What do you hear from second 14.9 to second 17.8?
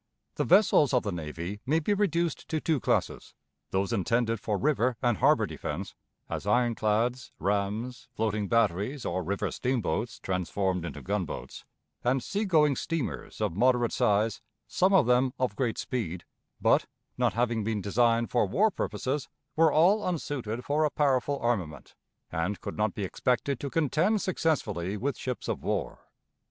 of them of great speed, but, not having been